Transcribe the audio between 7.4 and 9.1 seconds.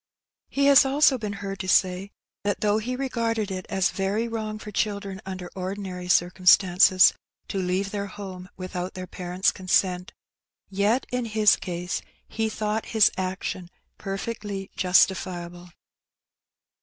to leave their home without their